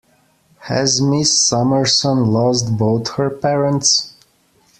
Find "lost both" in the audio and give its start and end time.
2.25-3.07